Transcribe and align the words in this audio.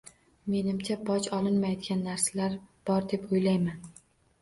Menimcha 0.53 0.97
boj 1.09 1.27
olinmaydigan 1.41 2.03
narsalar 2.09 2.59
bor 2.91 3.11
deb 3.15 3.33
o’ylayman. 3.33 3.91